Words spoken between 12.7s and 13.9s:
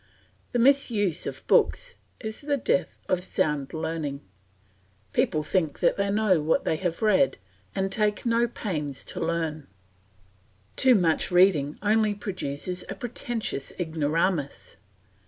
a pretentious